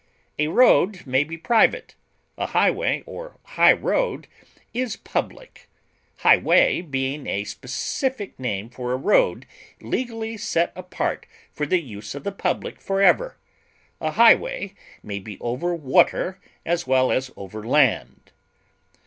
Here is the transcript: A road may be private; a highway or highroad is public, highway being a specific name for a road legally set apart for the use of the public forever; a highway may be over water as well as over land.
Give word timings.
A 0.39 0.47
road 0.47 1.05
may 1.05 1.23
be 1.23 1.37
private; 1.37 1.93
a 2.35 2.47
highway 2.47 3.03
or 3.05 3.37
highroad 3.43 4.25
is 4.73 4.95
public, 4.95 5.69
highway 6.17 6.81
being 6.81 7.27
a 7.27 7.43
specific 7.43 8.39
name 8.39 8.71
for 8.71 8.93
a 8.93 8.97
road 8.97 9.45
legally 9.79 10.37
set 10.37 10.73
apart 10.75 11.27
for 11.53 11.67
the 11.67 11.79
use 11.79 12.15
of 12.15 12.23
the 12.23 12.31
public 12.31 12.81
forever; 12.81 13.37
a 13.99 14.09
highway 14.13 14.73
may 15.03 15.19
be 15.19 15.37
over 15.39 15.75
water 15.75 16.39
as 16.65 16.87
well 16.87 17.11
as 17.11 17.29
over 17.37 17.61
land. 17.63 18.31